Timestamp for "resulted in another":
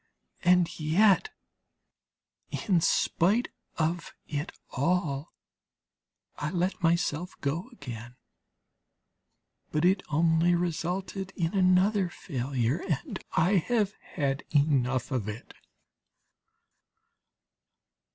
10.55-12.09